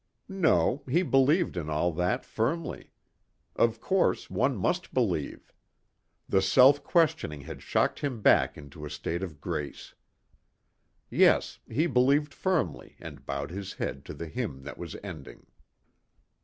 No, 0.27 0.81
he 0.89 1.03
believed 1.03 1.55
in 1.55 1.69
all 1.69 1.91
that 1.91 2.25
firmly. 2.25 2.91
Of 3.55 3.79
course, 3.79 4.31
one 4.31 4.57
must 4.57 4.95
believe. 4.95 5.53
The 6.27 6.41
self 6.41 6.83
questioning 6.83 7.41
had 7.41 7.61
shocked 7.61 7.99
him 7.99 8.19
back 8.19 8.57
into 8.57 8.83
a 8.83 8.89
state 8.89 9.21
of 9.21 9.39
grace. 9.39 9.93
Yes, 11.11 11.59
he 11.69 11.85
believed 11.85 12.33
firmly 12.33 12.95
and 12.99 13.27
bowed 13.27 13.51
his 13.51 13.73
head 13.73 14.03
to 14.05 14.15
the 14.15 14.25
hymn 14.27 14.63
that 14.63 14.79
was 14.79 14.95
ending. 15.03 15.45